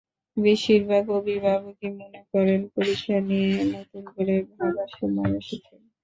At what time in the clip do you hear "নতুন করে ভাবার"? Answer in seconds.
3.73-4.89